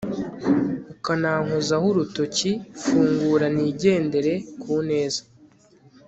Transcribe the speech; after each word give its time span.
ukanankozaho 0.93 1.85
urutoki 1.91 2.51
fungura 2.81 3.45
nigendere 3.55 4.33
kuneza 4.61 5.21